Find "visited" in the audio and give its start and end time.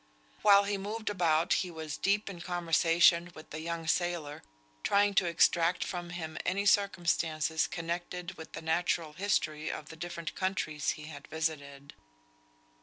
11.27-11.93